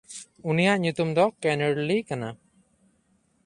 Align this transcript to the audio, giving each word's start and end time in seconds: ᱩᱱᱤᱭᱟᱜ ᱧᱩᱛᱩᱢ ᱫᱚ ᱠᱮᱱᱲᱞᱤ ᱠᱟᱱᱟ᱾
ᱩᱱᱤᱭᱟᱜ 0.51 0.77
ᱧᱩᱛᱩᱢ 0.83 1.09
ᱫᱚ 1.15 1.25
ᱠᱮᱱᱲᱞᱤ 1.41 1.97
ᱠᱟᱱᱟ᱾ 2.09 2.29